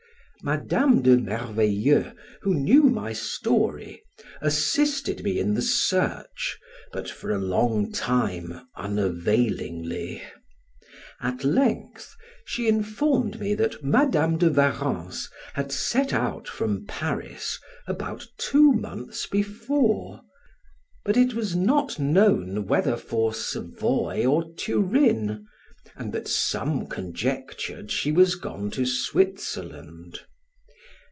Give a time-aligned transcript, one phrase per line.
[0.43, 4.01] Madam de Merveilleux, who knew my story,
[4.41, 6.57] assisted me in the search,
[6.91, 10.19] but for a long time unavailingly;
[11.21, 18.25] at length, she informed me that Madam de Warrens had set out from Paris about
[18.39, 20.21] two months before,
[21.05, 25.45] but it was not known whether for Savoy or Turin,
[25.95, 30.21] and that some conjectured she was gone to Switzerland.